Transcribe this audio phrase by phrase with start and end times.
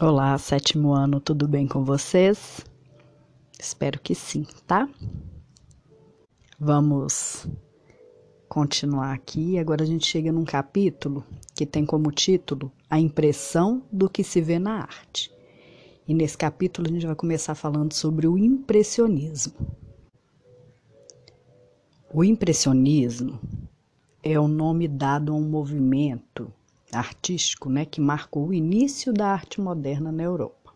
[0.00, 2.64] Olá, sétimo ano, tudo bem com vocês?
[3.58, 4.88] Espero que sim, tá?
[6.56, 7.48] Vamos
[8.48, 9.58] continuar aqui.
[9.58, 14.40] Agora a gente chega num capítulo que tem como título A impressão do que se
[14.40, 15.32] vê na arte.
[16.06, 19.54] E nesse capítulo a gente vai começar falando sobre o impressionismo.
[22.14, 23.40] O impressionismo
[24.22, 26.52] é o nome dado a um movimento
[26.92, 30.72] artístico, né, que marcou o início da arte moderna na Europa.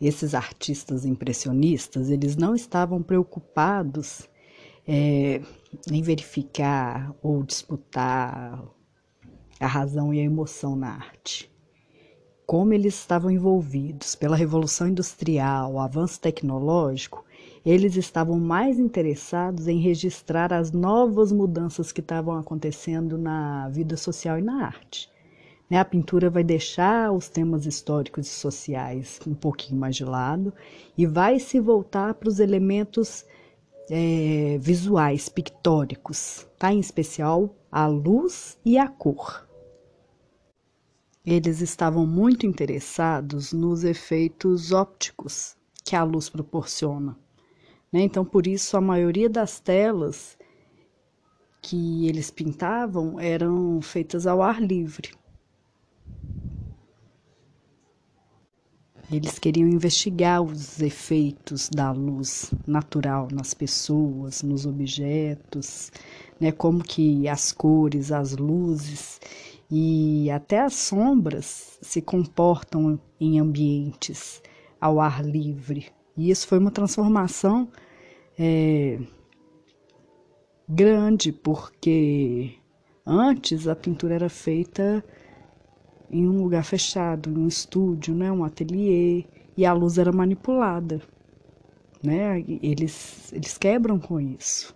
[0.00, 4.28] Esses artistas impressionistas, eles não estavam preocupados
[4.86, 5.40] é,
[5.90, 8.62] em verificar ou disputar
[9.60, 11.50] a razão e a emoção na arte.
[12.44, 17.24] Como eles estavam envolvidos pela revolução industrial, o avanço tecnológico,
[17.64, 24.38] eles estavam mais interessados em registrar as novas mudanças que estavam acontecendo na vida social
[24.38, 25.11] e na arte.
[25.72, 25.78] Né?
[25.78, 30.52] A pintura vai deixar os temas históricos e sociais um pouquinho mais de lado
[30.98, 33.24] e vai se voltar para os elementos
[33.90, 36.70] é, visuais, pictóricos, tá?
[36.74, 39.48] em especial a luz e a cor.
[41.24, 47.16] Eles estavam muito interessados nos efeitos ópticos que a luz proporciona.
[47.90, 48.02] Né?
[48.02, 50.36] Então, por isso, a maioria das telas
[51.62, 55.21] que eles pintavam eram feitas ao ar livre.
[59.12, 65.92] Eles queriam investigar os efeitos da luz natural nas pessoas, nos objetos,
[66.40, 69.20] né, como que as cores, as luzes
[69.70, 74.40] e até as sombras se comportam em ambientes
[74.80, 75.88] ao ar livre.
[76.16, 77.68] E isso foi uma transformação
[78.38, 78.98] é,
[80.66, 82.54] grande, porque
[83.04, 85.04] antes a pintura era feita
[86.12, 89.24] em um lugar fechado, em um estúdio, né, um ateliê,
[89.56, 91.00] e a luz era manipulada.
[92.02, 92.44] Né?
[92.62, 94.74] Eles, eles quebram com isso.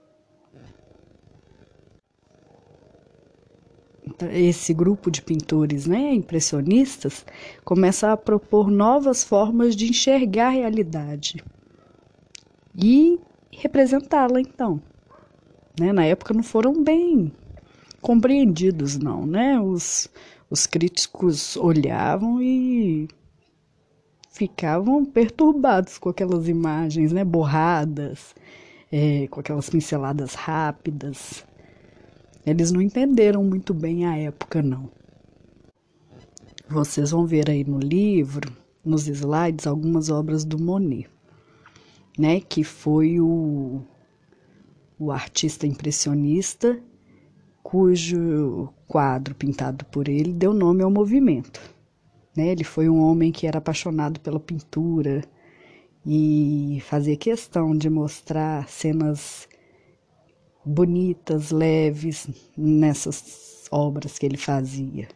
[4.07, 7.27] Então, esse grupo de pintores né, impressionistas
[7.65, 11.45] começa a propor novas formas de enxergar a realidade
[12.75, 13.19] e
[13.51, 14.81] representá-la, então.
[15.79, 15.93] Né?
[15.93, 17.33] Na época não foram bem
[18.01, 19.27] compreendidos, não.
[19.27, 19.61] Né?
[19.61, 20.09] Os,
[20.51, 23.09] os críticos olhavam e
[24.31, 28.35] ficavam perturbados com aquelas imagens, né, borradas,
[28.93, 31.45] é, com aquelas pinceladas rápidas.
[32.45, 34.89] Eles não entenderam muito bem a época, não.
[36.69, 38.53] Vocês vão ver aí no livro,
[38.85, 41.09] nos slides, algumas obras do Monet,
[42.17, 43.81] né, que foi o,
[44.99, 46.81] o artista impressionista
[47.67, 51.61] cujo quadro pintado por ele deu nome ao movimento.
[52.37, 52.51] Né?
[52.51, 55.25] Ele foi um homem que era apaixonado pela pintura
[56.07, 59.49] e fazia questão de mostrar cenas
[60.65, 65.09] bonitas, leves nessas obras que ele fazia.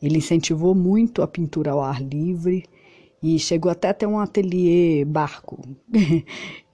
[0.00, 2.64] Ele incentivou muito a pintura ao ar livre
[3.22, 5.58] e chegou até a ter um ateliê barco,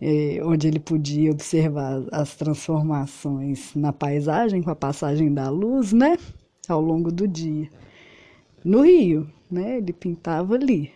[0.01, 6.19] é, onde ele podia observar as transformações na paisagem com a passagem da luz, né,
[6.69, 7.69] ao longo do dia.
[8.65, 10.91] No Rio, né, ele pintava ali.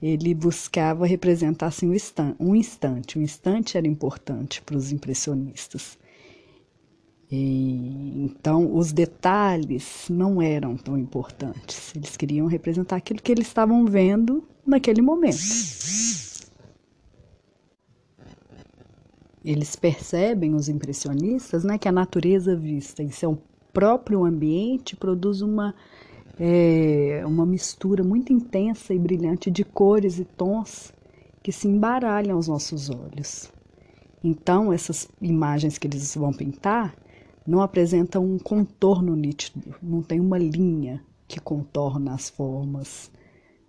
[0.00, 2.36] Ele buscava representar assim, um instante.
[2.40, 5.98] Um instante, um instante era importante para os impressionistas.
[7.30, 11.94] E, então, os detalhes não eram tão importantes.
[11.94, 15.38] Eles queriam representar aquilo que eles estavam vendo naquele momento.
[19.44, 23.40] Eles percebem, os impressionistas, né, que a natureza vista em seu
[23.72, 25.74] próprio ambiente produz uma,
[26.38, 30.92] é, uma mistura muito intensa e brilhante de cores e tons
[31.42, 33.50] que se embaralham aos nossos olhos.
[34.22, 36.94] Então, essas imagens que eles vão pintar
[37.46, 43.10] não apresentam um contorno nítido, não tem uma linha que contorna as formas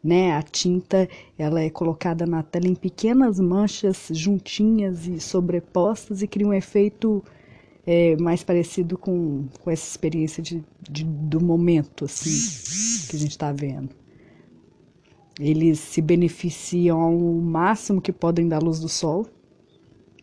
[0.03, 0.33] né?
[0.33, 1.07] A tinta
[1.37, 7.23] ela é colocada na tela em pequenas manchas juntinhas e sobrepostas e cria um efeito
[7.85, 13.31] é, mais parecido com, com essa experiência de, de do momento assim que a gente
[13.31, 13.89] está vendo.
[15.39, 19.27] Eles se beneficiam ao máximo que podem da luz do sol,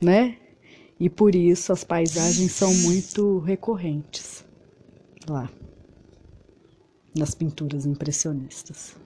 [0.01, 0.37] né?
[1.01, 4.45] E por isso as paisagens são muito recorrentes
[5.29, 5.49] lá
[7.17, 8.97] nas pinturas impressionistas.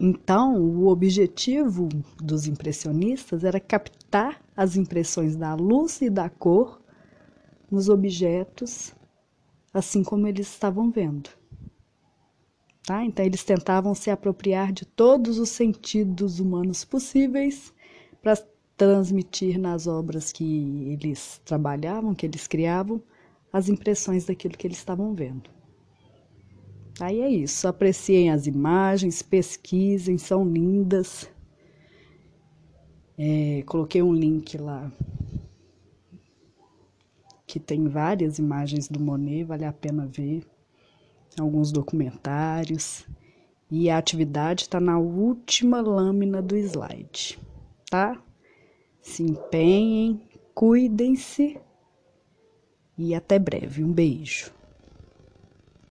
[0.00, 1.88] Então, o objetivo
[2.22, 6.80] dos impressionistas era captar as impressões da luz e da cor
[7.70, 8.94] nos objetos,
[9.74, 11.30] assim como eles estavam vendo.
[12.86, 13.04] Tá?
[13.04, 17.74] Então, eles tentavam se apropriar de todos os sentidos humanos possíveis
[18.22, 18.36] para
[18.78, 23.02] transmitir nas obras que eles trabalhavam, que eles criavam,
[23.52, 25.50] as impressões daquilo que eles estavam vendo.
[27.00, 31.28] Aí é isso, apreciem as imagens, pesquisem, são lindas.
[33.18, 34.90] É, coloquei um link lá
[37.46, 40.46] que tem várias imagens do Monet, vale a pena ver
[41.38, 43.06] alguns documentários.
[43.70, 47.38] E a atividade está na última lâmina do slide,
[47.90, 48.22] tá?
[49.08, 50.20] Se empenhem,
[50.54, 51.58] cuidem-se
[52.96, 53.82] e até breve.
[53.82, 54.52] Um beijo.